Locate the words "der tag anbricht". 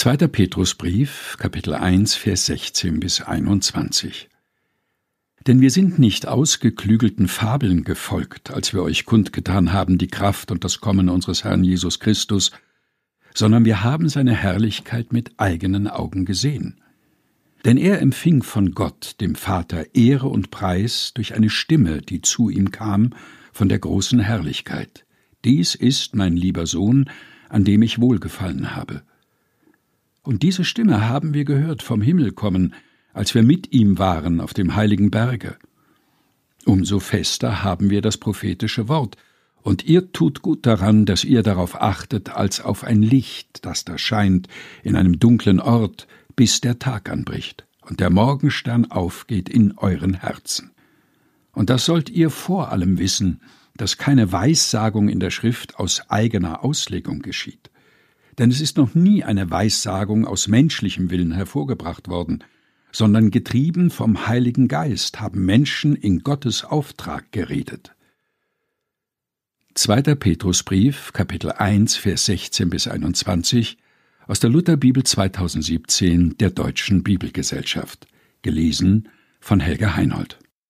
46.62-47.66